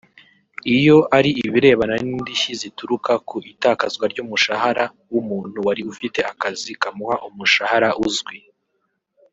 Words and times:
Iyo 0.75 0.97
ari 1.17 1.31
ibirebana 1.45 1.95
n’indishyi 2.03 2.51
zituruka 2.61 3.11
ku 3.27 3.35
itakazwa 3.53 4.05
ry’umushahara 4.11 4.85
w’umuntu 5.11 5.57
wari 5.67 5.81
ufite 5.91 6.19
akazi 6.31 6.71
kamuha 6.81 7.15
umushahara 7.27 7.89
uzwi 8.07 8.37